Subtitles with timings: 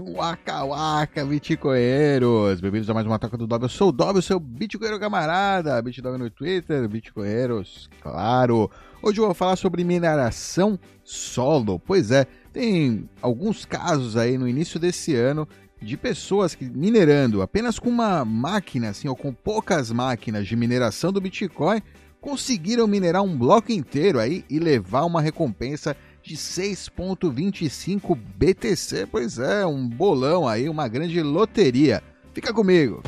[0.00, 2.60] Waka Waka, Bitcoinheiros!
[2.60, 3.64] Bem-vindos a mais uma toca do Dob.
[3.64, 5.80] Eu sou o Dob, o seu Bitcoinheiro camarada.
[5.82, 8.70] Bitdob no Twitter, Bitcoinheiros, claro.
[9.02, 11.80] Hoje eu vou falar sobre mineração solo.
[11.80, 15.48] Pois é, tem alguns casos aí no início desse ano
[15.82, 21.12] de pessoas que minerando apenas com uma máquina, assim, ou com poucas máquinas de mineração
[21.12, 21.82] do Bitcoin,
[22.20, 25.96] conseguiram minerar um bloco inteiro aí e levar uma recompensa
[26.34, 29.06] 6.25 BTC.
[29.06, 32.02] Pois é, um bolão aí, uma grande loteria.
[32.34, 33.02] Fica comigo.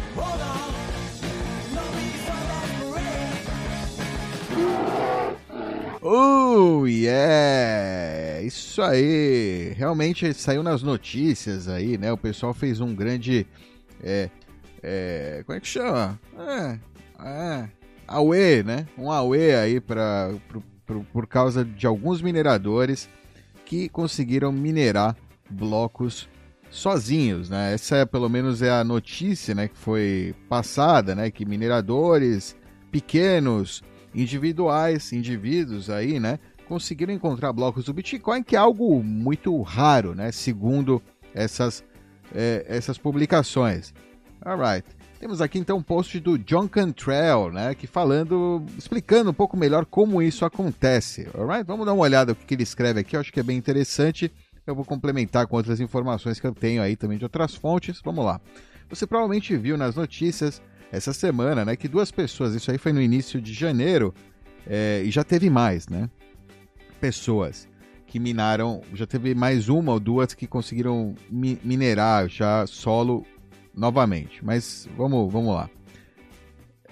[6.02, 8.41] Oh, yeah!
[8.42, 9.75] Isso aí!
[9.77, 12.11] Realmente saiu nas notícias aí, né?
[12.11, 13.47] O pessoal fez um grande.
[14.02, 14.30] É,
[14.83, 16.19] é, como é que chama?
[16.39, 16.78] É,
[17.23, 17.69] é,
[18.09, 18.87] Aue, né?
[18.97, 23.09] Um Aue aí pra, pro, por, por causa de alguns mineradores
[23.65, 25.17] que conseguiram minerar
[25.48, 26.29] blocos
[26.69, 27.73] sozinhos, né?
[27.73, 32.56] Essa é, pelo menos é a notícia, né, que foi passada, né, que mineradores
[32.91, 33.83] pequenos,
[34.14, 40.33] individuais, indivíduos aí, né, conseguiram encontrar blocos do Bitcoin, que é algo muito raro, né,
[40.33, 41.01] segundo
[41.33, 41.84] essas
[42.34, 43.92] é, essas publicações.
[44.45, 44.86] Alright.
[45.21, 49.85] Temos aqui então um post do John Cantrell, né, que falando, explicando um pouco melhor
[49.85, 51.29] como isso acontece.
[51.35, 51.63] Alright?
[51.67, 54.33] Vamos dar uma olhada no que ele escreve aqui, eu acho que é bem interessante.
[54.67, 58.01] Eu vou complementar com outras informações que eu tenho aí também de outras fontes.
[58.03, 58.41] Vamos lá.
[58.89, 63.03] Você provavelmente viu nas notícias essa semana, né, que duas pessoas, isso aí foi no
[63.03, 64.15] início de janeiro,
[64.67, 66.09] é, e já teve mais, né?
[66.98, 67.69] Pessoas
[68.07, 73.23] que minaram, já teve mais uma ou duas que conseguiram mi minerar já solo
[73.75, 74.45] novamente.
[74.45, 75.71] Mas vamos, vamos lá.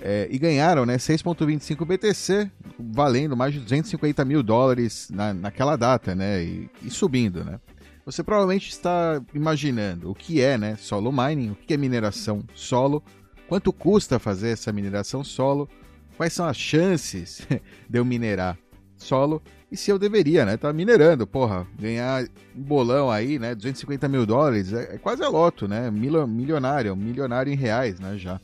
[0.00, 6.14] É, e ganharam né, 6,25 BTC, valendo mais de 250 mil dólares na, naquela data,
[6.14, 6.42] né?
[6.42, 7.58] E, e, subindo, né?
[8.06, 13.02] Você provavelmente está imaginando o que é né, solo mining, o que é mineração solo,
[13.48, 15.68] quanto custa fazer essa mineração solo,
[16.16, 17.46] quais são as chances
[17.90, 18.56] de eu minerar
[18.96, 20.56] solo e se eu deveria, né?
[20.56, 22.24] Tá minerando, porra, ganhar
[22.56, 23.54] um bolão aí, né?
[23.54, 25.90] 250 mil dólares, é, é quase a loto, né?
[25.90, 28.16] Milionário, milionário em reais, né?
[28.16, 28.40] Já.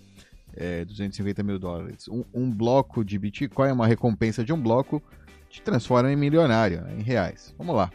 [0.56, 2.06] É, 250 mil dólares.
[2.08, 5.02] Um, um, bloco de Bitcoin, uma recompensa de um bloco,
[5.50, 6.94] te transforma em milionário, né?
[6.98, 7.54] em reais.
[7.58, 7.90] Vamos lá.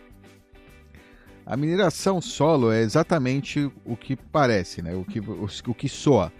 [1.45, 4.93] A mineração solo é exatamente o que parece, né?
[4.93, 6.33] O que, o, o que soa.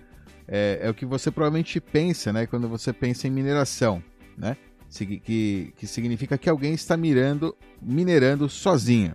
[0.47, 2.47] É, é o que você provavelmente pensa, né?
[2.47, 4.03] Quando você pensa em mineração,
[4.37, 4.57] né?
[4.89, 9.13] Que, que significa que alguém está mirando, minerando sozinho.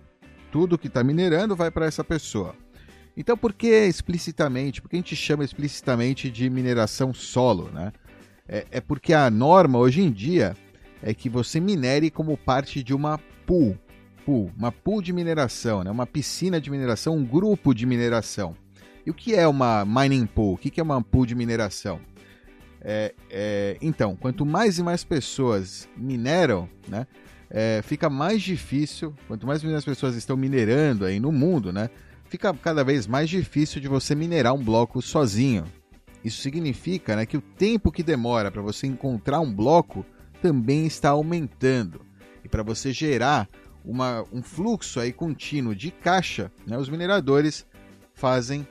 [0.51, 2.55] Tudo que está minerando vai para essa pessoa.
[3.17, 4.81] Então, por que explicitamente?
[4.81, 7.69] Por que a gente chama explicitamente de mineração solo?
[7.73, 7.91] Né?
[8.47, 10.55] É, é porque a norma hoje em dia
[11.01, 13.77] é que você minere como parte de uma pool,
[14.25, 15.91] pool uma pool de mineração, né?
[15.91, 18.55] uma piscina de mineração, um grupo de mineração.
[19.05, 20.55] E o que é uma mining pool?
[20.55, 22.01] O que é uma pool de mineração?
[22.87, 27.07] É, é, então, quanto mais e mais pessoas mineram, né,
[27.49, 31.89] é, fica mais difícil, quanto mais as pessoas estão minerando aí no mundo, né,
[32.29, 35.65] fica cada vez mais difícil de você minerar um bloco sozinho.
[36.23, 40.05] Isso significa né, que o tempo que demora para você encontrar um bloco
[40.39, 42.01] também está aumentando.
[42.43, 43.49] E para você gerar
[43.83, 47.65] uma, um fluxo aí contínuo de caixa, né, os mineradores
[48.13, 48.67] fazem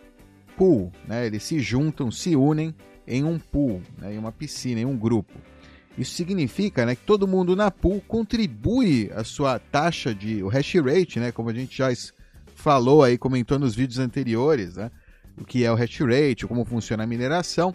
[0.57, 2.73] pool, né, eles se juntam, se unem
[3.07, 5.33] em um pool, né, em uma piscina, em um grupo.
[5.97, 10.75] Isso significa né, que todo mundo na pool contribui a sua taxa de o hash
[10.75, 11.89] rate, né, como a gente já
[12.55, 14.91] falou aí, comentou nos vídeos anteriores, né,
[15.39, 17.75] o que é o hash rate, como funciona a mineração.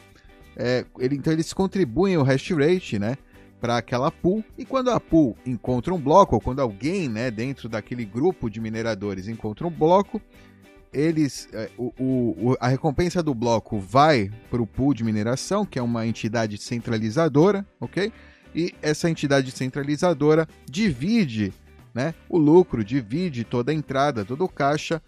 [0.58, 3.18] É, ele, então eles contribuem o hash rate, né,
[3.60, 7.68] para aquela pool e quando a pool encontra um bloco ou quando alguém, né, dentro
[7.68, 10.22] daquele grupo de mineradores encontra um bloco,
[10.92, 15.78] eles é, o, o, a recompensa do bloco vai para o pool de mineração, que
[15.78, 18.12] é uma entidade centralizadora, ok?
[18.54, 21.54] E essa entidade centralizadora divide
[21.94, 25.02] né, o lucro, divide toda a entrada, todo o caixa,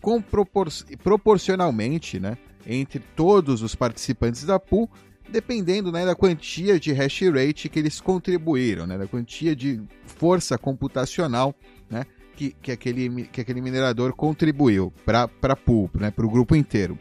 [0.00, 0.68] com propor
[1.02, 4.90] proporcionalmente né, entre todos os participantes da pool,
[5.28, 10.56] dependendo né, da quantia de hash rate que eles contribuíram, né, da quantia de força
[10.56, 11.54] computacional
[11.90, 12.04] né,
[12.36, 16.98] que, que, aquele, que aquele minerador contribuiu para a pool, né, para o grupo inteiro.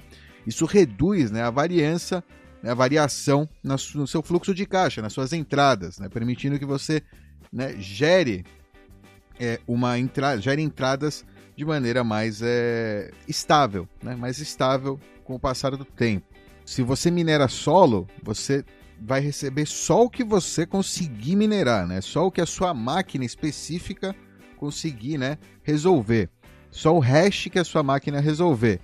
[0.47, 2.23] Isso reduz né, a variança,
[2.63, 7.03] né, a variação no seu fluxo de caixa, nas suas entradas, né, permitindo que você
[7.51, 8.45] né, gere
[9.39, 15.39] é, uma entrada, gere entradas de maneira mais é, estável, né, mais estável com o
[15.39, 16.25] passar do tempo.
[16.65, 18.63] Se você minera solo, você
[18.99, 22.01] vai receber só o que você conseguir minerar, né?
[22.01, 24.15] Só o que a sua máquina específica
[24.55, 26.29] conseguir né, resolver.
[26.71, 28.79] Só o hash que a sua máquina resolver.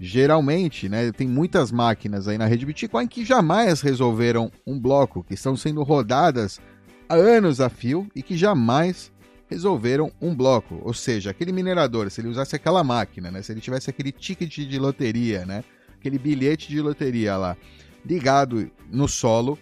[0.00, 5.34] geralmente, né, tem muitas máquinas aí na rede Bitcoin que jamais resolveram um bloco, que
[5.34, 6.60] estão sendo rodadas
[7.08, 9.12] há anos a fio e que jamais
[9.48, 10.80] resolveram um bloco.
[10.82, 14.52] Ou seja, aquele minerador, se ele usasse aquela máquina, né, se ele tivesse aquele ticket
[14.52, 15.62] de loteria, né,
[15.94, 17.56] aquele bilhete de loteria lá,
[18.04, 19.58] ligado no solo,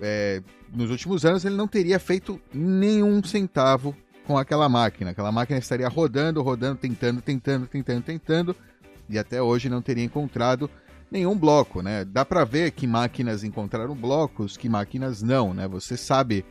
[0.00, 0.42] é,
[0.72, 3.94] nos últimos anos ele não teria feito nenhum centavo
[4.28, 5.12] com aquela máquina.
[5.12, 8.56] Aquela máquina estaria rodando, rodando, tentando, tentando, tentando, tentando,
[9.08, 10.70] e até hoje não teria encontrado
[11.10, 12.04] nenhum bloco, né?
[12.04, 15.66] Dá para ver que máquinas encontraram blocos, que máquinas não, né?
[15.66, 16.44] Você sabe,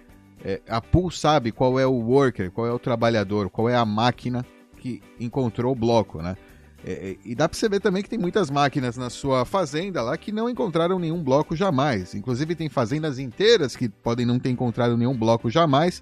[0.43, 3.85] é, a pool sabe qual é o worker, qual é o trabalhador, qual é a
[3.85, 4.43] máquina
[4.77, 6.35] que encontrou o bloco, né?
[6.83, 10.01] É, é e dá para você ver também que tem muitas máquinas na sua fazenda
[10.01, 12.15] lá que não encontraram nenhum bloco jamais.
[12.15, 16.01] Inclusive tem fazendas inteiras que podem não ter encontrado nenhum bloco jamais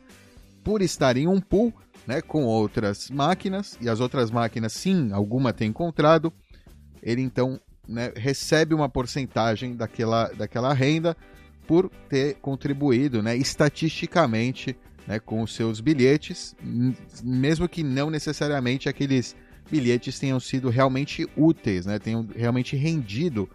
[0.65, 1.71] por estar em um pool,
[2.05, 6.33] né, com outras máquinas e as outras máquinas sim, alguma tem encontrado
[7.05, 11.15] ele então né, recebe uma porcentagem daquela, daquela renda
[11.67, 14.75] por ter contribuído né, estatisticamente
[15.07, 16.55] né, com os seus bilhetes,
[17.23, 19.35] mesmo que não necessariamente aqueles
[19.69, 23.47] bilhetes tenham sido realmente úteis, né, tenham realmente rendido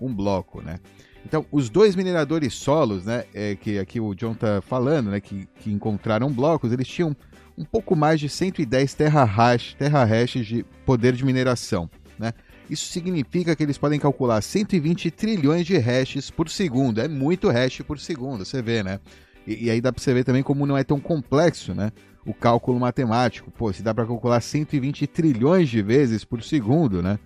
[0.00, 0.62] um bloco.
[0.62, 0.80] Né.
[1.26, 5.48] Então, os dois mineradores solos, né, é, que aqui o John está falando, né, que,
[5.58, 7.16] que encontraram blocos, eles tinham
[7.58, 11.90] um pouco mais de 110 terra-hash terra -hash de poder de mineração.
[12.16, 12.32] Né?
[12.70, 17.00] Isso significa que eles podem calcular 120 trilhões de hashes por segundo.
[17.00, 19.00] É muito hash por segundo, você vê, né?
[19.44, 21.90] E, e aí dá para você ver também como não é tão complexo, né?
[22.24, 23.50] O cálculo matemático.
[23.50, 27.18] Pô, se dá para calcular 120 trilhões de vezes por segundo, né?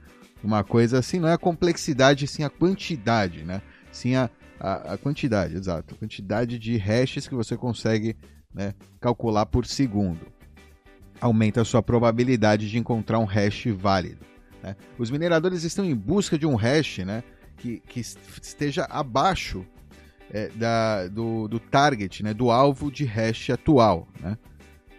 [0.43, 3.61] Uma coisa assim, não é a complexidade, sim a quantidade, né?
[3.92, 5.94] Sim a, a, a quantidade, exato.
[5.94, 8.16] A quantidade de hashes que você consegue
[8.54, 10.20] né, calcular por segundo.
[11.20, 14.25] Aumenta a sua probabilidade de encontrar um hash válido.
[14.62, 14.76] Né?
[14.98, 17.22] Os mineradores estão em busca de um hash né,
[17.56, 19.64] que, que esteja abaixo
[20.31, 24.08] é, da, do, do, target, né, do alvo de hash atual.
[24.20, 24.38] Né?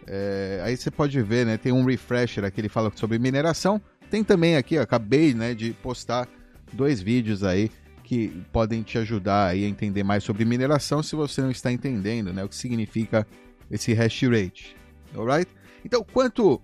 [0.07, 3.81] É, aí você pode ver, né, tem um refresher aqui, ele fala sobre mineração.
[4.09, 6.27] Tem também aqui, ó, acabei né, de postar
[6.73, 7.71] dois vídeos aí
[8.11, 12.33] que podem te ajudar aí a entender mais sobre mineração se você não está entendendo
[12.33, 13.25] né, o que significa
[13.69, 14.75] esse hash rate.
[15.15, 15.49] Alright?
[15.85, 16.61] Então, quanto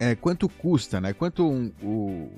[0.00, 1.12] é, quanto custa, né?
[1.12, 2.32] Quanto um, o,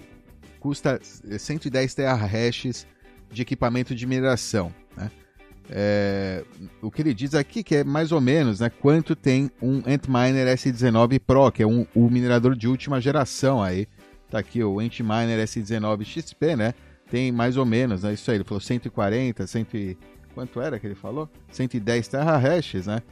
[0.59, 2.87] custa 110 terahashes
[3.33, 5.11] de equipamento de mineração, né?
[5.71, 6.45] É,
[6.83, 10.55] o que ele diz aqui que é mais ou menos né, quanto tem um Antminer
[10.55, 13.87] S19 Pro, que é um, o minerador de última geração aí.
[14.31, 16.75] Tá aqui o Antminer S19 XP, né?
[17.11, 18.13] Tem mais ou menos, né?
[18.13, 19.97] Isso aí, ele falou 140, 100,
[20.35, 21.29] quanto era que ele falou?
[21.51, 23.03] 110 terahashes, né?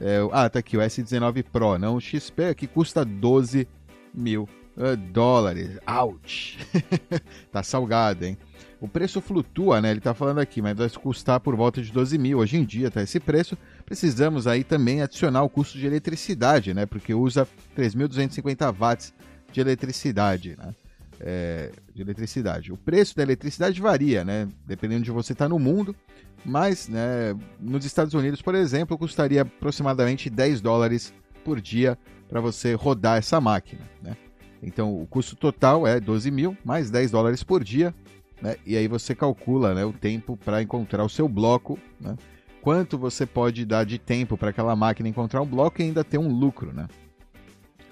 [0.00, 3.66] É, ah, tá aqui o S19 Pro, não o XP, que custa 12
[4.12, 5.78] mil uh, dólares.
[5.86, 6.58] Ouch!
[7.50, 8.36] tá salgado, hein?
[8.78, 9.90] O preço flutua, né?
[9.90, 12.38] Ele tá falando aqui, mas vai custar por volta de 12 mil.
[12.38, 13.56] Hoje em dia tá esse preço.
[13.86, 16.84] Precisamos aí também adicionar o custo de eletricidade, né?
[16.84, 19.14] Porque usa 3.250 watts
[19.50, 20.74] de eletricidade, né?
[21.18, 22.70] É, de eletricidade.
[22.70, 24.46] O preço da eletricidade varia, né?
[24.66, 25.96] Dependendo de você estar tá no mundo,
[26.44, 31.12] mas né, nos Estados Unidos, por exemplo, custaria aproximadamente 10 dólares
[31.44, 31.98] por dia
[32.28, 33.82] para você rodar essa máquina.
[34.02, 34.16] Né?
[34.62, 37.94] Então o custo total é 12 mil mais 10 dólares por dia.
[38.40, 38.56] Né?
[38.64, 41.78] E aí você calcula né, o tempo para encontrar o seu bloco.
[42.00, 42.16] Né?
[42.60, 46.18] Quanto você pode dar de tempo para aquela máquina encontrar um bloco e ainda ter
[46.18, 46.72] um lucro.
[46.72, 46.86] Né?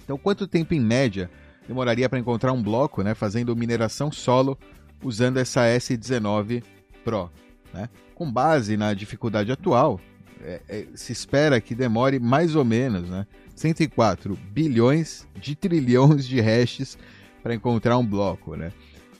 [0.02, 1.30] Então, quanto tempo em média
[1.66, 4.58] demoraria para encontrar um bloco né, fazendo mineração solo
[5.02, 6.62] usando essa S19
[7.04, 7.30] Pro?
[7.72, 7.88] Né?
[8.14, 10.00] Com base na dificuldade atual,
[10.42, 16.40] é, é, se espera que demore mais ou menos né, 104 bilhões de trilhões de
[16.40, 16.98] hashes
[17.42, 18.72] para encontrar um bloco, né?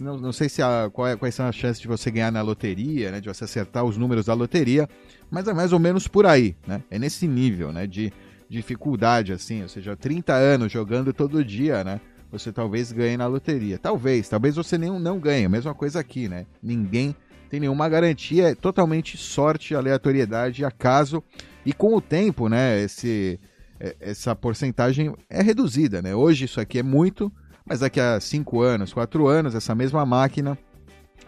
[0.00, 3.10] não, não sei se a, é, quais são as chances de você ganhar na loteria,
[3.10, 3.20] né?
[3.20, 4.88] De você acertar os números da loteria,
[5.30, 6.82] mas é mais ou menos por aí, né?
[6.90, 7.86] É nesse nível, né?
[7.86, 8.12] De
[8.48, 12.00] dificuldade, assim, ou seja, 30 anos jogando todo dia, né?
[12.30, 13.78] Você talvez ganhe na loteria.
[13.78, 15.48] Talvez, talvez você nem, não ganhe.
[15.48, 16.46] Mesma coisa aqui, né?
[16.62, 17.14] Ninguém
[17.48, 21.22] tem nenhuma garantia, é totalmente sorte, aleatoriedade, acaso.
[21.64, 23.38] E com o tempo, né, esse,
[23.78, 26.14] é, essa porcentagem é reduzida, né?
[26.14, 27.32] Hoje isso aqui é muito,
[27.66, 30.58] mas daqui a 5 anos, 4 anos, essa mesma máquina,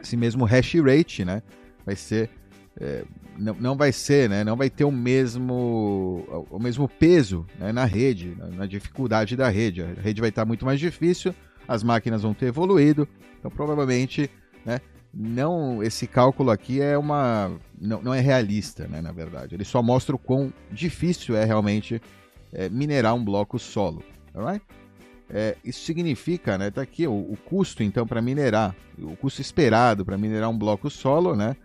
[0.02, 1.43] esse mesmo hash rate, né,
[1.85, 2.31] vai ser
[2.78, 3.05] é,
[3.38, 4.45] não, não vai ser, né?
[4.45, 9.83] Não vai ter o mesmo, o mesmo peso né, na rede, na dificuldade da rede.
[9.83, 11.35] A rede vai estar muito mais difícil,
[11.66, 14.31] as máquinas vão ter evoluído, então provavelmente,
[14.64, 14.81] né?
[15.19, 17.50] Não, esse cálculo aqui é uma,
[17.81, 19.00] não, não é realista, né?
[19.00, 22.02] Na verdade, ele só mostra o quão difícil é realmente
[22.52, 24.02] é, minerar um bloco solo,
[24.35, 24.62] alright?
[25.28, 26.71] É, isso significa, né?
[26.71, 30.88] Tá aqui o, o custo então para minerar, o custo esperado para minerar um bloco
[30.88, 31.56] solo, né?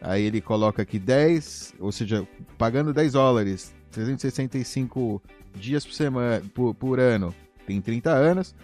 [0.00, 2.26] Aí ele coloca aqui 10, ou seja,
[2.58, 5.22] pagando 10 dólares, 365
[5.54, 7.34] dias por semana, por, por ano,
[7.66, 8.54] tem 30 anos,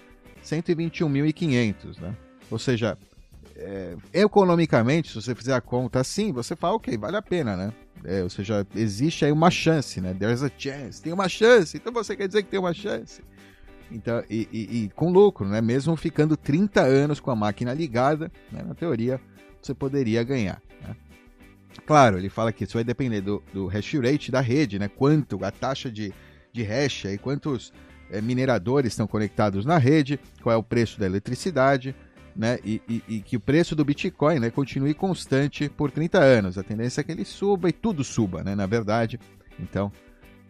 [0.44, 2.14] 121.500, né?
[2.50, 2.98] Ou seja,
[3.56, 7.72] é, economicamente, se você fizer a conta assim, você fala, ok, vale a pena, né?
[8.04, 10.14] É, ou seja, existe aí uma chance, né?
[10.14, 13.22] There's a chance, tem uma chance, então você quer dizer que tem uma chance.
[13.94, 15.60] Então, e, e, e com lucro, né?
[15.60, 18.62] Mesmo ficando 30 anos com a máquina ligada, né?
[18.62, 19.20] na teoria,
[19.60, 20.60] você poderia ganhar.
[20.80, 20.96] Né?
[21.86, 24.88] Claro, ele fala que isso vai depender do, do hash rate da rede, né?
[24.88, 26.12] Quanto, a taxa de,
[26.52, 27.72] de hash e quantos
[28.10, 31.94] é, mineradores estão conectados na rede, qual é o preço da eletricidade,
[32.34, 32.58] né?
[32.64, 36.58] E, e, e, que o preço do Bitcoin né, continue constante por 30 anos.
[36.58, 38.54] A tendência é que ele suba e tudo suba, né?
[38.54, 39.18] Na verdade.
[39.58, 39.92] Então,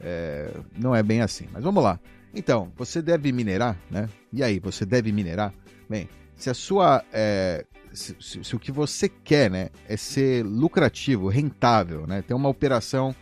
[0.01, 1.47] é, não é bem assim.
[1.53, 1.99] Mas vamos lá.
[2.35, 4.09] Então, você deve minerar, né?
[4.33, 5.53] E aí, você deve minerar?
[5.89, 10.45] Bem, se a sua é, se, se, se, o que você quer, né, é ser
[10.45, 13.15] lucrativo, rentável, né, ter uma operação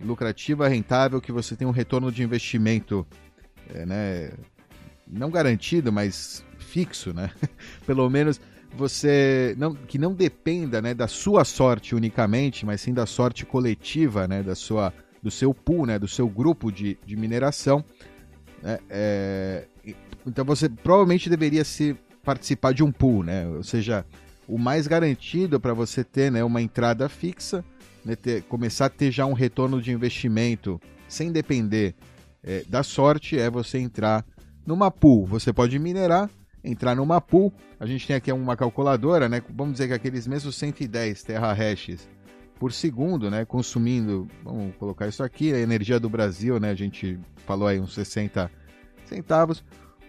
[0.00, 3.06] lucrativa, rentável, que você tem um retorno de investimento,
[3.72, 4.30] é, né,
[5.06, 7.30] não garantido, mas fixo, né,
[7.86, 8.40] pelo menos
[8.76, 14.26] você não, que não dependa, né, da sua sorte unicamente, mas sim da sorte coletiva,
[14.28, 14.92] né, da sua,
[15.22, 17.84] do seu pool, né, do seu grupo de, de mineração.
[18.62, 19.64] Né, é,
[20.26, 23.46] então você provavelmente deveria se participar de um pool, né?
[23.46, 24.04] Ou seja,
[24.48, 27.64] o mais garantido para você ter né, uma entrada fixa,
[28.04, 31.94] né, ter, começar a ter já um retorno de investimento sem depender
[32.42, 34.24] é, da sorte, é você entrar
[34.66, 35.26] numa pool.
[35.26, 36.28] Você pode minerar,
[36.62, 37.52] entrar numa pool.
[37.78, 39.40] A gente tem aqui uma calculadora, né?
[39.50, 42.08] Vamos dizer que aqueles mesmos 110 terra hashes
[42.58, 43.44] por segundo, né?
[43.44, 46.70] Consumindo, vamos colocar isso aqui, a energia do Brasil, né?
[46.70, 48.50] A gente falou aí uns 60
[49.04, 49.62] centavos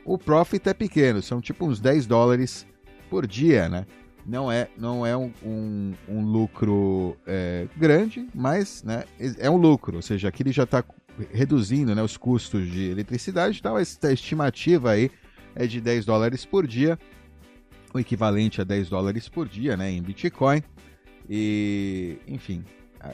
[0.08, 2.66] o profit é pequeno, são tipo uns 10 dólares
[3.10, 3.86] por dia, né?
[4.25, 9.04] Não é, não é um, um, um lucro é, grande, mas né,
[9.38, 10.84] é um lucro, ou seja, aqui ele já está
[11.32, 15.12] reduzindo né, os custos de eletricidade, então essa estimativa aí
[15.56, 17.00] é de 10 dólares por dia,
[17.94, 20.62] o equivalente a 10 dólares por dia né, em Bitcoin.
[21.29, 22.63] E, enfim,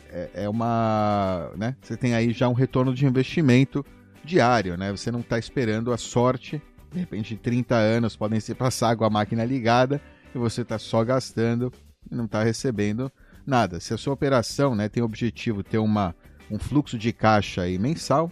[0.09, 1.51] é, é uma.
[1.55, 3.85] Né, você tem aí já um retorno de investimento
[4.23, 4.91] diário, né?
[4.91, 6.61] Você não está esperando a sorte
[6.93, 9.99] de repente 30 anos podem se passar com a máquina ligada
[10.33, 11.73] e você está só gastando
[12.09, 13.11] e não está recebendo
[13.45, 13.79] nada.
[13.79, 16.15] Se a sua operação né, tem o objetivo ter uma,
[16.51, 18.31] um fluxo de caixa aí mensal,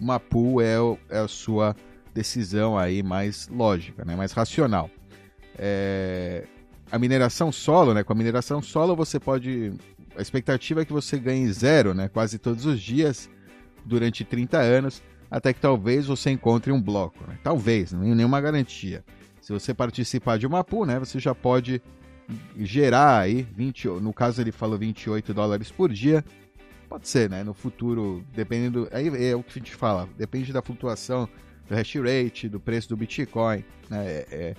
[0.00, 0.76] uma pool é,
[1.10, 1.74] é a sua
[2.14, 4.88] decisão aí mais lógica, né, mais racional.
[5.58, 6.46] É,
[6.90, 9.72] a mineração solo, né, com a mineração solo você pode...
[10.16, 13.28] A expectativa é que você ganhe zero né, quase todos os dias
[13.84, 17.24] durante 30 anos até que talvez você encontre um bloco.
[17.26, 17.38] Né?
[17.42, 19.04] Talvez, não nenhuma garantia.
[19.40, 21.82] Se você participar de uma pool, né, você já pode
[22.58, 26.24] gerar aí 20, no caso ele falou 28 dólares por dia.
[26.88, 27.42] Pode ser, né?
[27.42, 31.28] No futuro, dependendo, aí é o que a gente fala, depende da flutuação
[31.68, 34.06] do hash rate, do preço do Bitcoin, né?
[34.06, 34.54] É, é,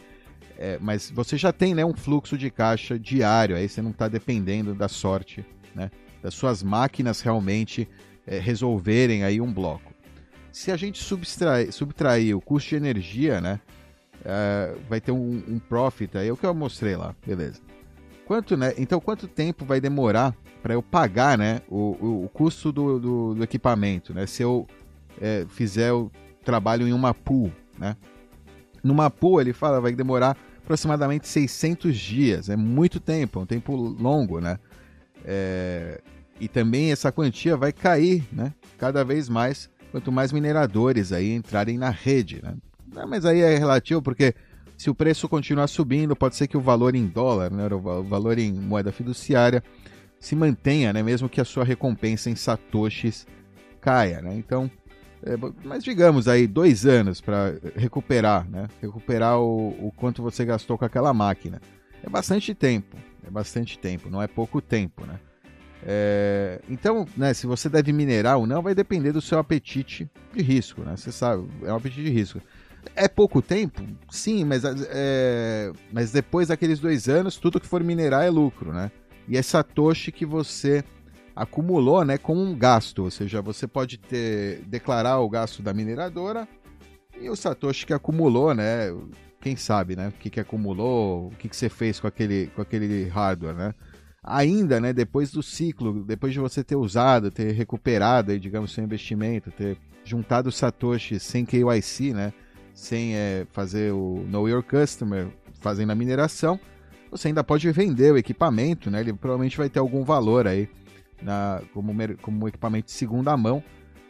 [0.58, 4.08] é, mas você já tem né, um fluxo de caixa diário, aí você não está
[4.08, 5.46] dependendo da sorte,
[5.76, 5.92] né?
[6.22, 7.88] Das suas máquinas realmente
[8.26, 9.98] é, resolverem aí um bloco
[10.58, 13.60] se a gente subtrair, subtrair o custo de energia, né?
[14.22, 17.62] Uh, vai ter um, um profit aí, é o que eu mostrei lá, beleza.
[18.26, 18.74] Quanto, né?
[18.76, 21.62] Então, quanto tempo vai demorar para eu pagar, né?
[21.70, 24.26] O, o, o custo do, do, do, equipamento, né?
[24.26, 24.66] Se eu
[25.22, 26.12] é, fizer o
[26.44, 27.96] trabalho em uma pool, né?
[28.84, 30.36] Numa pool, ele fala, vai demorar
[30.68, 32.50] aproximadamente 600 dias.
[32.50, 34.60] É muito tempo, é um tempo longo, né?
[35.24, 36.02] É,
[36.42, 38.54] e também essa quantia vai cair, né?
[38.78, 42.54] Cada vez mais quanto mais mineradores aí entrarem na rede, né?
[43.08, 44.36] Mas aí é relativo porque
[44.78, 48.38] se o preço continuar subindo, pode ser que o valor em dólar, né, o valor
[48.38, 49.64] em moeda fiduciária,
[50.20, 53.26] se mantenha, né, mesmo que a sua recompensa em satoshis
[53.80, 54.36] caia, né?
[54.36, 54.70] Então,
[55.64, 58.68] mas digamos aí dois anos para recuperar, né?
[58.82, 61.62] Recuperar o, o quanto você gastou com aquela máquina.
[62.04, 62.96] É bastante tempo,
[63.26, 65.20] é bastante tempo, não é pouco tempo, né?
[65.84, 70.42] É, então, né, se você deve minerar ou não, vai depender do seu apetite de
[70.42, 70.96] risco, né?
[70.96, 72.42] Você sabe, é um apetite de risco.
[72.96, 73.82] É pouco tempo?
[74.10, 78.92] Sim, mas, é, mas depois daqueles dois anos, tudo que for minerar é lucro, né?
[79.28, 80.84] E é Satoshi que você
[81.38, 86.48] acumulou né, com um gasto, ou seja, você pode ter declarar o gasto da mineradora
[87.22, 88.94] e o Satoshi que acumulou, né?
[89.40, 90.08] Quem sabe, né?
[90.08, 93.74] O que, que acumulou, o que, que você fez com aquele, com aquele hardware, né?
[94.24, 98.84] Ainda, né, depois do ciclo, depois de você ter usado, ter recuperado, aí, digamos, seu
[98.84, 102.34] investimento, ter juntado o Satoshi sem KYC, né?
[102.74, 105.28] Sem é, fazer o Know Your Customer,
[105.62, 106.60] fazendo a mineração,
[107.12, 109.02] você ainda pode vender o equipamento, né?
[109.02, 110.68] Ele provavelmente vai ter algum valor aí
[111.22, 113.64] na, como, como equipamento de segunda mão.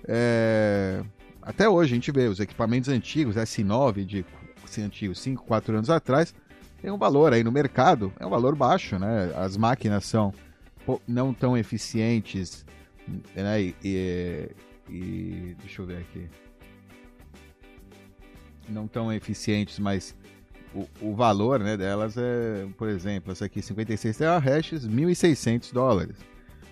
[0.08, 1.04] É,
[1.42, 4.26] até hoje a gente vê os equipamentos antigos, S9 de
[4.80, 6.36] antigos, 5, 4 anos atrás,
[6.82, 9.32] tem um valor aí no mercado, é um valor baixo, né?
[9.36, 10.34] As máquinas são
[11.08, 12.66] não tão eficientes,
[13.34, 13.62] né?
[13.62, 14.50] E, e,
[14.90, 16.28] e deixa eu ver aqui.
[18.68, 20.14] Não tão eficientes, mas
[20.76, 26.18] o, o valor né, delas é, por exemplo, essa aqui 56 terahashes, 1.600 dólares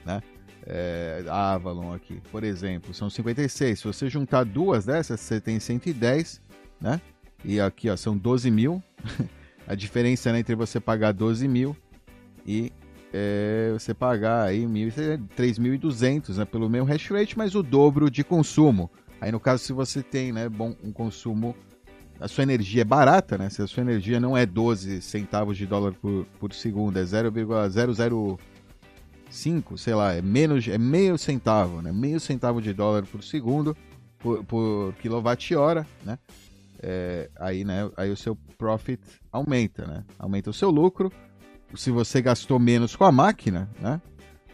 [0.05, 0.21] né?
[0.67, 3.79] É, a Avalon aqui, por exemplo, são 56.
[3.79, 6.41] Se você juntar duas dessas, você tem 110,
[6.81, 6.99] né?
[7.43, 8.81] E aqui, ó, são 12 mil.
[9.67, 11.75] a diferença né, entre você pagar 12 mil
[12.45, 12.71] e
[13.13, 18.89] é, você pagar aí 3.200 né, pelo mesmo hash rate, mas o dobro de consumo.
[19.19, 21.55] Aí no caso, se você tem né, bom, um consumo,
[22.19, 23.49] a sua energia é barata, né?
[23.49, 28.39] Se a sua energia não é 12 centavos de dólar por, por segundo, é 0,00
[29.29, 31.91] 5, sei lá, é menos, é meio centavo, né?
[31.91, 33.75] Meio centavo de dólar por segundo
[34.25, 36.17] por, por quilowatt-hora, né?
[36.81, 37.89] É, aí, né?
[37.95, 38.99] Aí o seu profit
[39.31, 40.03] aumenta, né?
[40.17, 41.11] Aumenta o seu lucro.
[41.75, 44.01] Se você gastou menos com a máquina, né?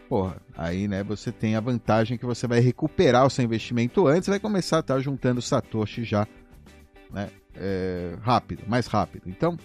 [0.08, 1.02] Porra, aí, né?
[1.04, 4.80] Você tem a vantagem que você vai recuperar o seu investimento antes, vai começar a
[4.80, 6.28] estar juntando satoshi já,
[7.10, 7.30] né?
[7.54, 9.24] É, rápido, mais rápido.
[9.26, 9.56] Então,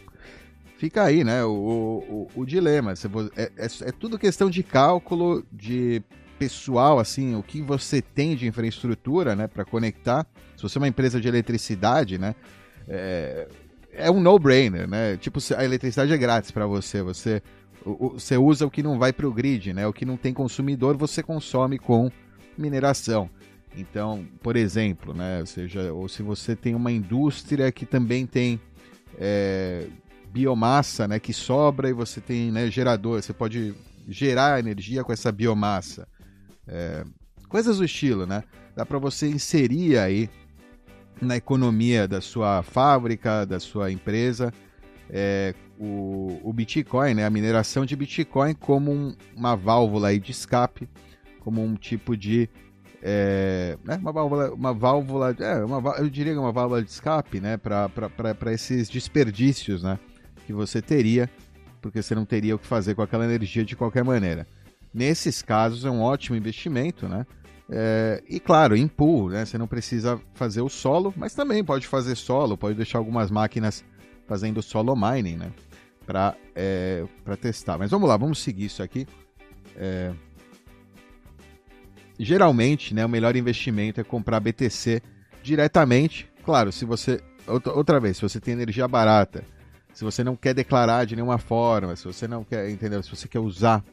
[0.77, 2.93] fica aí, né, o, o, o dilema.
[3.35, 6.01] É, é, é, tudo questão de cálculo, de
[6.39, 10.25] pessoal, assim, o que você tem de infraestrutura, né, para conectar.
[10.55, 12.35] Se você é uma empresa de eletricidade, né,
[12.87, 13.47] é,
[13.91, 15.17] é um no-brainer, né?
[15.17, 17.41] Tipo, a eletricidade é grátis para você, você
[17.83, 19.87] você usa o que não vai para o grid, né?
[19.87, 22.11] O que não tem consumidor, você consome com
[22.57, 23.29] mineração.
[23.77, 25.39] Então, por exemplo, né?
[25.39, 28.59] Ou seja, ou se você tem uma indústria que também tem
[29.17, 29.87] é,
[30.31, 33.73] biomassa né, que sobra e você tem né, gerador, você pode
[34.07, 36.07] gerar energia com essa biomassa.
[36.67, 37.03] É,
[37.49, 38.43] coisas do estilo, né?
[38.75, 40.29] Dá para você inserir aí
[41.21, 44.53] na economia da sua fábrica, da sua empresa,
[45.09, 50.31] é, o, o, Bitcoin, né, a mineração de Bitcoin como um, uma válvula aí de
[50.31, 50.87] escape,
[51.39, 52.49] como um tipo de
[53.01, 57.57] é, né, uma válvula, uma válvula, é, uma, eu diria uma válvula de escape, né,
[57.57, 59.99] para esses desperdícios, né,
[60.47, 61.29] que você teria,
[61.81, 64.47] porque você não teria o que fazer com aquela energia de qualquer maneira.
[64.93, 67.27] Nesses casos é um ótimo investimento, né?
[67.69, 69.43] É, e claro, em pool, né?
[69.43, 73.83] Você não precisa fazer o solo, mas também pode fazer solo, pode deixar algumas máquinas
[74.25, 75.51] fazendo solo mining, né?
[76.05, 77.03] Para é,
[77.41, 77.77] testar.
[77.77, 79.05] Mas vamos lá, vamos seguir isso aqui.
[79.75, 80.13] É,
[82.17, 85.01] geralmente, né, o melhor investimento é comprar BTC
[85.43, 86.31] diretamente.
[86.45, 89.43] Claro, se você outra vez, se você tem energia barata
[89.97, 93.01] se você não quer declarar de nenhuma forma, se você não quer, entendeu?
[93.01, 93.83] Se você quer usar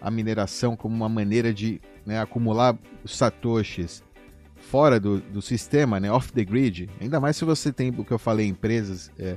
[0.00, 4.04] a mineração como uma maneira de né, acumular os satoshis
[4.54, 8.12] fora do, do sistema, né, off the grid, ainda mais se você tem o que
[8.12, 9.36] eu falei, empresas é,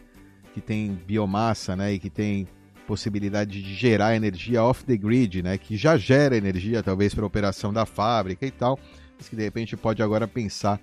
[0.54, 2.48] que tem biomassa, né, e que tem
[2.86, 7.74] possibilidade de gerar energia off the grid, né, que já gera energia talvez para operação
[7.74, 8.78] da fábrica e tal,
[9.18, 10.80] mas que de repente pode agora pensar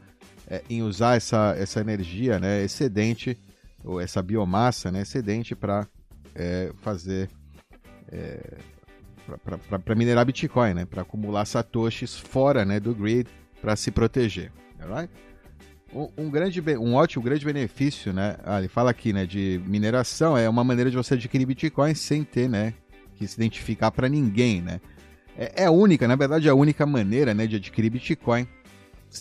[0.49, 3.39] é, em usar essa, essa energia, né, excedente
[3.85, 5.87] ou essa biomassa né, excedente para
[6.35, 7.29] é, fazer
[8.11, 8.59] é,
[9.85, 13.29] para minerar Bitcoin, né, para acumular satoshis fora né, do grid
[13.61, 14.51] para se proteger.
[14.81, 15.11] Right?
[16.17, 18.37] Um, grande, um ótimo, grande benefício, né?
[18.45, 22.25] Ah, ele fala aqui, né, de mineração é uma maneira de você adquirir Bitcoin sem
[22.25, 22.73] ter, né,
[23.15, 24.81] que se identificar para ninguém, né?
[25.37, 28.49] É, é única, na verdade, é a única maneira, né, de adquirir Bitcoin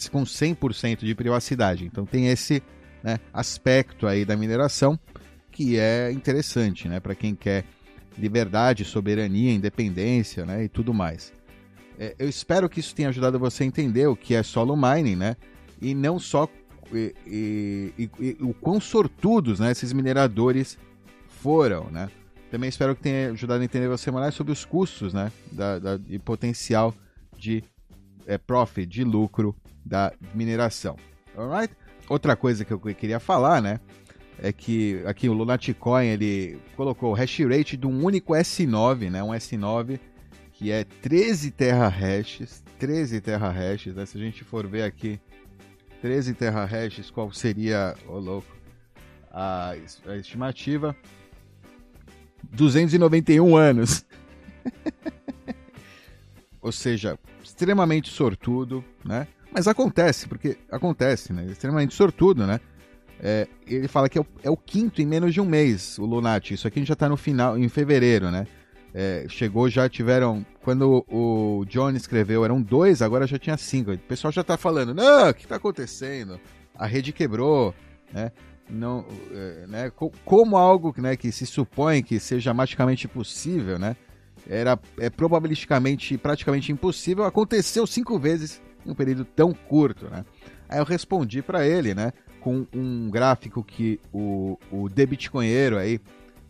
[0.10, 1.86] com 100% de privacidade.
[1.86, 2.63] Então tem esse
[3.04, 5.00] né, aspecto aí da mineração
[5.52, 7.66] que é interessante, né, para quem quer
[8.18, 11.34] liberdade, soberania, independência, né, e tudo mais.
[12.00, 15.16] É, eu espero que isso tenha ajudado você a entender o que é solo mining,
[15.16, 15.36] né,
[15.82, 16.48] e não só
[16.94, 17.14] e,
[17.98, 20.78] e, e, o quão sortudos, né, esses mineradores
[21.42, 22.10] foram, né.
[22.50, 26.00] Também espero que tenha ajudado a entender você mais sobre os custos, né, da, da
[26.10, 26.94] e potencial
[27.38, 27.64] de
[28.26, 30.96] é, profit, de lucro da mineração.
[31.36, 31.74] Alright?
[32.12, 33.80] Outra coisa que eu queria falar, né,
[34.38, 39.24] é que aqui o Lunaticoin ele colocou o hash rate de um único S9, né,
[39.24, 39.97] um S9
[40.52, 44.06] que é 13 terahashes, 13 terahashes, né?
[44.06, 45.21] Se a gente for ver aqui
[46.02, 48.58] 13 terahashes, qual seria, ô oh, louco,
[49.32, 49.74] a,
[50.06, 50.93] a estimativa?
[52.52, 54.06] 291 anos.
[56.62, 59.30] Ou seja, extremamente sortudo, né?
[59.52, 61.46] Mas acontece, porque acontece, né?
[61.46, 62.60] Extremamente sortudo, né?
[63.24, 66.06] É, ele fala que é o, é o, quinto em menos de um mês, o
[66.06, 66.56] Lunati.
[66.56, 68.48] Isso aqui a gente já está no final, em fevereiro, né?
[68.94, 70.46] É, chegou, já tiveram.
[70.64, 73.92] Quando o, John escreveu, eram dois, agora já tinha cinco.
[73.92, 76.40] O pessoal já está falando: não, o que está acontecendo?
[76.76, 77.76] A rede quebrou,
[78.12, 78.32] né?
[78.70, 79.92] Não, é, né?
[80.26, 83.96] Como algo né, que se supõe que seja magicamente possível, né?
[84.50, 90.26] Era é, probabilisticamente praticamente impossível, aconteceu cinco vezes em um período tão curto, né?
[90.70, 92.13] Aí eu respondi para ele, né?
[92.39, 96.00] Com um gráfico que o, o The Bitcoinheiro aí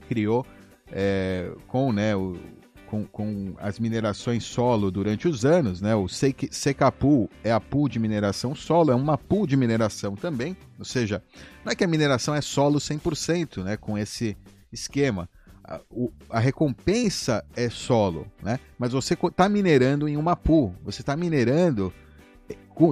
[0.07, 0.45] criou
[0.91, 2.37] é, com, né, o,
[2.85, 5.95] com, com, as minerações solo durante os anos, né?
[5.95, 10.85] O Secapool é a pool de mineração solo, é uma pool de mineração também, ou
[10.85, 11.23] seja,
[11.63, 13.77] não é que a mineração é solo 100%, né?
[13.77, 14.37] Com esse
[14.71, 15.29] esquema,
[15.63, 18.59] a, o, a recompensa é solo, né?
[18.77, 21.93] Mas você está minerando em uma pool, você está minerando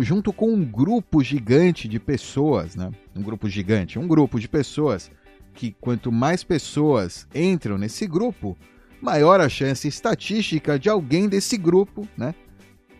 [0.02, 2.92] junto com um grupo gigante de pessoas, né?
[3.16, 5.10] Um grupo gigante, um grupo de pessoas
[5.54, 8.58] que quanto mais pessoas entram nesse grupo,
[9.02, 12.34] maior a chance estatística de alguém desse grupo, né,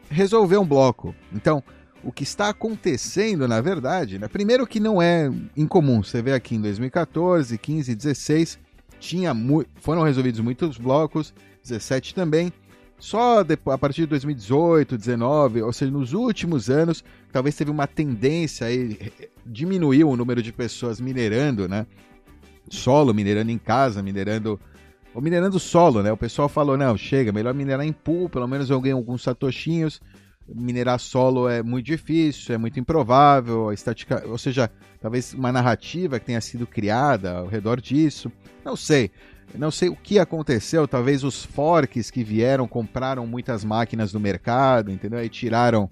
[0.10, 1.16] resolver um bloco.
[1.32, 1.64] Então,
[2.04, 6.56] o que está acontecendo, na verdade, né, primeiro que não é incomum, você vê aqui
[6.56, 8.60] em 2014, 15, 16,
[9.00, 9.34] tinha
[9.76, 12.52] foram resolvidos muitos blocos, 17 também.
[13.00, 18.68] Só a partir de 2018, 19, ou seja, nos últimos anos, talvez teve uma tendência
[18.68, 18.98] aí
[19.46, 21.88] diminuiu o número de pessoas minerando, né?
[22.70, 24.60] Solo, minerando em casa, minerando
[25.14, 26.12] ou minerando solo, né?
[26.12, 30.02] O pessoal falou, não, chega, melhor minerar em pool, pelo menos eu ganho alguns satoshinhos.
[30.48, 36.20] Minerar solo é muito difícil, é muito improvável, a estática, ou seja, talvez uma narrativa
[36.20, 38.32] que tenha sido criada ao redor disso.
[38.66, 39.12] Não sei.
[39.56, 44.92] Não sei o que aconteceu, talvez os forks que vieram compraram muitas máquinas do mercado,
[44.92, 45.24] entendeu?
[45.24, 45.90] E tiraram,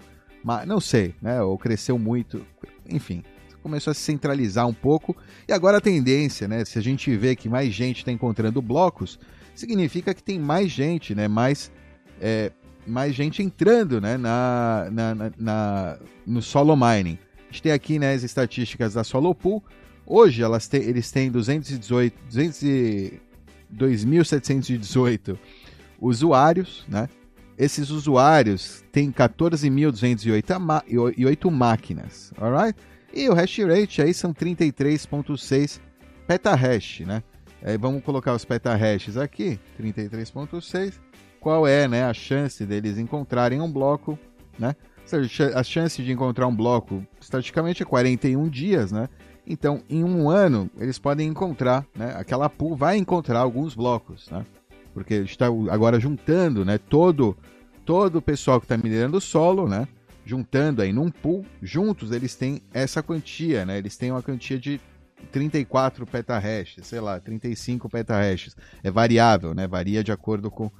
[0.66, 1.42] não sei, né?
[1.42, 2.44] Ou cresceu muito,
[2.88, 3.22] enfim,
[3.62, 5.16] começou a se centralizar um pouco.
[5.46, 6.64] E agora a tendência, né?
[6.64, 9.18] Se a gente vê que mais gente está encontrando blocos,
[9.54, 11.28] significa que tem mais gente, né?
[11.28, 11.70] Mais,
[12.20, 12.52] é,
[12.86, 14.16] mais gente entrando, né?
[14.16, 17.18] Na, na, na, na, no solo mining.
[17.48, 19.64] A gente tem aqui né, as estatísticas da Solo Pool.
[20.06, 22.14] Hoje elas têm, eles têm 218,
[23.74, 25.36] 2.718
[26.00, 27.08] usuários, né?
[27.56, 32.78] Esses usuários têm 14.208 máquinas, alright?
[33.12, 35.80] E o hash rate aí são 33.6
[36.26, 37.22] petahash, né?
[37.62, 40.94] Aí vamos colocar os petahashes aqui, 33.6.
[41.40, 44.18] Qual é, né, a chance deles encontrarem um bloco,
[44.58, 44.74] né?
[45.54, 49.08] A chance de encontrar um bloco, estaticamente, é 41 dias, né?
[49.48, 52.14] Então, em um ano, eles podem encontrar, né?
[52.16, 54.44] Aquela pool vai encontrar alguns blocos, né?
[54.92, 56.76] Porque está agora juntando, né?
[56.76, 57.34] Todo,
[57.86, 59.88] todo o pessoal que está minerando solo, né?
[60.22, 63.78] Juntando aí num pool, juntos eles têm essa quantia, né?
[63.78, 64.78] Eles têm uma quantia de
[65.32, 68.54] 34 petahashes, sei lá, 35 petahashes.
[68.84, 69.66] É variável, né?
[69.66, 70.70] Varia de acordo com,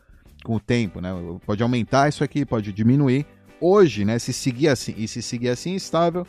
[0.44, 1.11] com o tempo, né?
[1.46, 3.24] Pode aumentar isso aqui, pode diminuir.
[3.61, 6.24] Hoje, né, se seguir assim, e se seguir assim estável,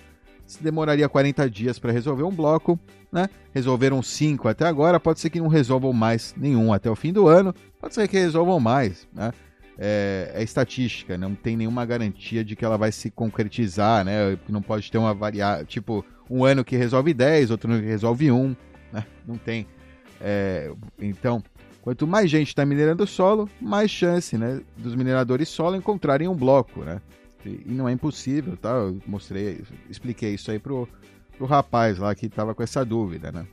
[0.61, 2.79] demoraria 40 dias para resolver um bloco,
[3.11, 3.29] né?
[3.53, 7.27] Resolveram 5 até agora, pode ser que não resolvam mais nenhum até o fim do
[7.27, 9.31] ano, pode ser que resolvam mais, né?
[9.77, 14.37] É, é estatística, não tem nenhuma garantia de que ela vai se concretizar, né?
[14.49, 18.31] Não pode ter uma variável, tipo, um ano que resolve 10, outro ano que resolve
[18.31, 18.55] 1,
[18.91, 19.05] né?
[19.27, 19.67] Não tem.
[20.21, 21.41] É, então,
[21.81, 26.81] quanto mais gente está minerando solo, mais chance, né, dos mineradores solo encontrarem um bloco,
[26.81, 27.01] né?
[27.45, 28.69] E, não é impossível, tá?
[28.69, 30.87] Eu mostrei, expliquei isso aí pro,
[31.37, 33.45] pro rapaz lá que estava com essa dúvida, né?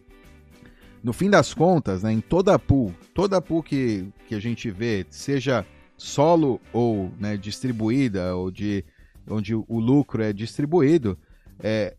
[1.02, 5.06] No fim das contas, né, em toda pool, toda pool que, que a gente vê,
[5.08, 5.64] seja
[5.96, 8.84] solo ou né, distribuída ou de
[9.28, 11.16] onde o lucro é distribuído,
[11.60, 11.94] é,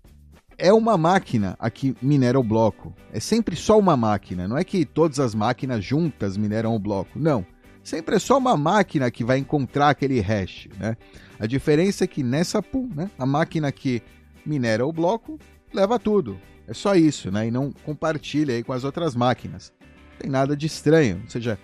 [0.58, 2.94] é uma máquina a que minera o bloco.
[3.12, 4.48] É sempre só uma máquina.
[4.48, 7.20] Não é que todas as máquinas juntas mineram o bloco.
[7.20, 7.46] Não.
[7.88, 10.68] Sempre é só uma máquina que vai encontrar aquele hash.
[10.78, 10.98] Né?
[11.40, 14.04] A diferença é que nessa pool, né, a máquina que
[14.46, 15.40] minera o bloco
[15.74, 16.38] leva tudo.
[16.68, 17.48] É só isso, né?
[17.48, 19.72] E não compartilha aí com as outras máquinas.
[19.80, 21.22] Não tem nada de estranho.
[21.24, 21.58] Ou seja,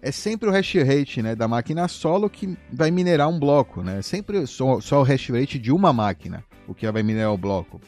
[0.00, 3.82] é sempre o hash rate né, da máquina solo que vai minerar um bloco.
[3.82, 3.98] Né?
[3.98, 7.36] É sempre só, só o hash rate de uma máquina o que vai minerar o
[7.36, 7.80] bloco.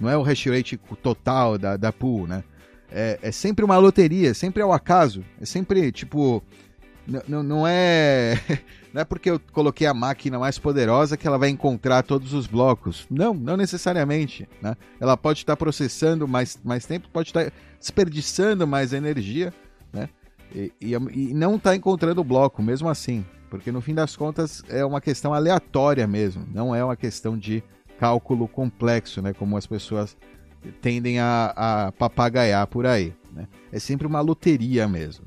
[0.00, 2.42] Não é o hash rate total da, da pool, né?
[2.90, 5.22] É, é sempre uma loteria, sempre é o acaso.
[5.38, 6.42] É sempre, tipo,
[7.08, 8.38] não é
[8.92, 12.46] não é porque eu coloquei a máquina mais poderosa que ela vai encontrar todos os
[12.46, 13.06] blocos.
[13.10, 14.48] Não, não necessariamente.
[14.60, 14.76] Né?
[15.00, 19.52] Ela pode estar processando mais, mais tempo, pode estar desperdiçando mais energia,
[19.92, 20.08] né?
[20.54, 23.24] E, e, e não está encontrando o bloco, mesmo assim.
[23.50, 27.62] Porque no fim das contas é uma questão aleatória mesmo, não é uma questão de
[27.98, 29.32] cálculo complexo, né?
[29.32, 30.16] Como as pessoas
[30.80, 33.14] tendem a, a papagaiar por aí.
[33.32, 33.46] Né?
[33.72, 35.24] É sempre uma loteria mesmo.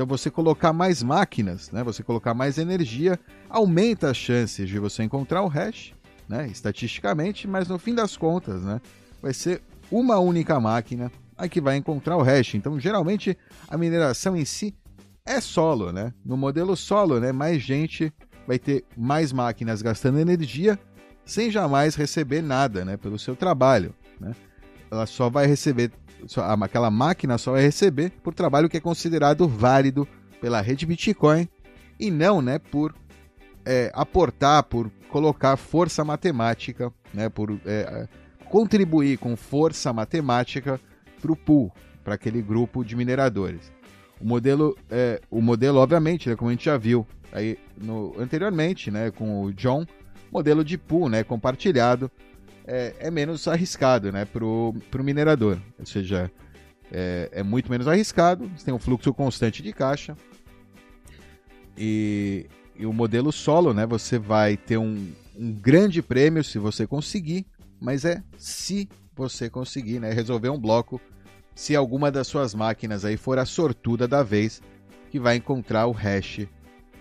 [0.00, 1.84] Então você colocar mais máquinas, né?
[1.84, 5.92] Você colocar mais energia, aumenta as chances de você encontrar o hash,
[6.26, 6.48] né?
[6.48, 8.80] Estatisticamente, mas no fim das contas, né?
[9.20, 9.60] Vai ser
[9.90, 12.54] uma única máquina a que vai encontrar o hash.
[12.54, 13.36] Então, geralmente,
[13.68, 14.74] a mineração em si
[15.22, 16.14] é solo, né?
[16.24, 17.30] No modelo solo, né?
[17.30, 18.10] Mais gente
[18.46, 20.80] vai ter mais máquinas gastando energia
[21.26, 23.94] sem jamais receber nada né, pelo seu trabalho.
[24.18, 24.34] Né?
[24.90, 25.92] Ela só vai receber,
[26.62, 30.06] aquela máquina só vai receber por trabalho que é considerado válido
[30.40, 31.48] pela rede Bitcoin
[31.98, 32.94] e não né, por
[33.64, 38.08] é, aportar, por colocar força matemática, né, por é,
[38.48, 40.80] contribuir com força matemática
[41.20, 43.70] para o pool, para aquele grupo de mineradores.
[44.20, 48.90] O modelo, é, o modelo obviamente, né, como a gente já viu aí no, anteriormente,
[48.90, 49.86] né, com o John,
[50.32, 52.10] modelo de pool, né, compartilhado,
[52.66, 55.58] é, é menos arriscado né, para o minerador.
[55.78, 56.30] Ou seja,
[56.90, 60.16] é, é, muito menos arriscado, você tem um fluxo constante de caixa.
[61.76, 62.46] E,
[62.76, 67.46] e o modelo solo, né, você vai ter um, um grande prêmio se você conseguir,
[67.80, 71.00] mas é se você conseguir né, resolver um bloco,
[71.54, 74.62] se alguma das suas máquinas aí for a sortuda da vez
[75.10, 76.46] que vai encontrar o hash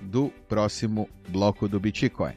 [0.01, 2.33] do próximo bloco do Bitcoin.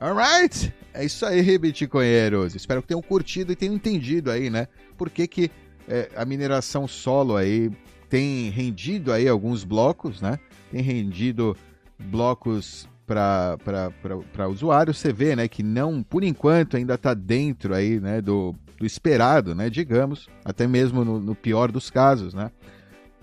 [0.00, 0.72] Alright?
[0.94, 2.54] É isso aí, bitcoinheiros.
[2.54, 4.68] Espero que tenham curtido e tenham entendido aí, né?
[4.96, 5.50] Por que, que
[5.88, 7.70] é, a mineração solo aí
[8.08, 10.38] tem rendido aí alguns blocos, né?
[10.70, 11.56] Tem rendido
[11.98, 14.98] blocos para usuários.
[14.98, 19.54] Você vê, né, que não, por enquanto, ainda está dentro aí, né, do, do esperado,
[19.54, 22.50] né, digamos, até mesmo no, no pior dos casos, né?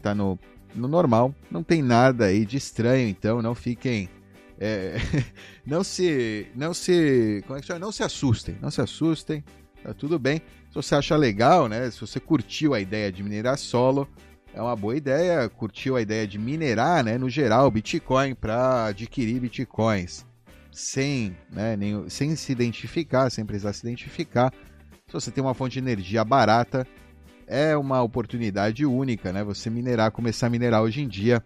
[0.01, 0.37] Tá no,
[0.73, 4.09] no normal, não tem nada aí de estranho, então não fiquem
[4.59, 4.97] é,
[5.65, 6.47] não se.
[6.55, 7.43] Não se.
[7.45, 7.79] Como é que chama?
[7.79, 8.57] Não se assustem.
[8.61, 9.43] Não se assustem.
[9.83, 10.41] Tá tudo bem.
[10.69, 11.89] Se você acha legal, né?
[11.91, 14.07] Se você curtiu a ideia de minerar solo,
[14.53, 15.47] é uma boa ideia.
[15.49, 17.17] Curtiu a ideia de minerar, né?
[17.17, 20.25] No geral, Bitcoin para adquirir Bitcoins.
[20.71, 24.51] Sem, né, nem, sem se identificar, sem precisar se identificar.
[25.07, 26.85] Se você tem uma fonte de energia barata,
[27.47, 29.41] é uma oportunidade única, né?
[29.43, 31.41] Você minerar, começar a minerar hoje em dia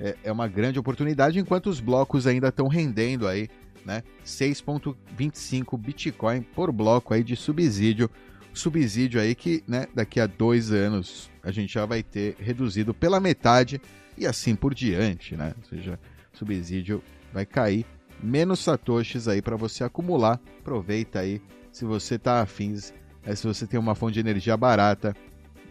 [0.00, 3.48] é, é uma grande oportunidade, enquanto os blocos ainda estão rendendo aí,
[3.84, 4.02] né?
[4.24, 8.10] 6,25 Bitcoin por bloco aí de subsídio.
[8.52, 13.20] Subsídio aí que, né, daqui a dois anos a gente já vai ter reduzido pela
[13.20, 13.80] metade
[14.16, 15.54] e assim por diante, né?
[15.56, 15.98] Ou seja,
[16.32, 17.86] subsídio vai cair
[18.22, 20.40] menos satoshis aí para você acumular.
[20.60, 22.92] Aproveita aí se você tá afins,
[23.24, 25.14] é, se você tem uma fonte de energia barata,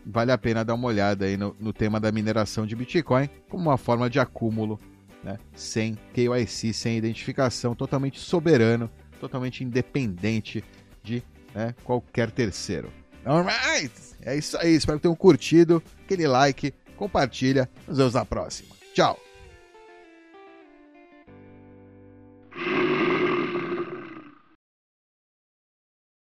[0.07, 3.63] vale a pena dar uma olhada aí no, no tema da mineração de Bitcoin como
[3.63, 4.79] uma forma de acúmulo,
[5.23, 5.37] né?
[5.53, 8.89] sem KYC, sem identificação, totalmente soberano,
[9.19, 10.63] totalmente independente
[11.03, 11.21] de
[11.53, 12.91] né, qualquer terceiro.
[13.25, 13.91] Alright!
[14.21, 18.69] É isso aí, espero que tenham curtido, aquele like, compartilha, nos vemos na próxima.
[18.93, 19.26] Tchau!